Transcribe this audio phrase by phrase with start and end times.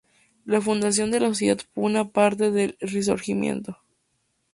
[0.45, 3.77] La fundación de la sociedad fue una parte del "Risorgimento".